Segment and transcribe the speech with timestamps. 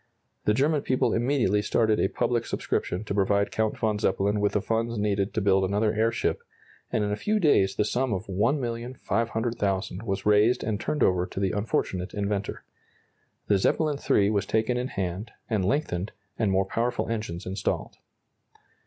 [0.45, 4.59] The German people immediately started a public subscription to provide Count von Zeppelin with the
[4.63, 6.41] funds needed to build another airship,
[6.91, 11.39] and in a few days the sum of $1,500,000 was raised and turned over to
[11.39, 12.63] the unfortunate inventor.
[13.45, 17.97] The "Zeppelin III" was taken in hand, and lengthened, and more powerful engines installed.